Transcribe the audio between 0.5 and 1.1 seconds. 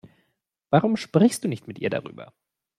Warum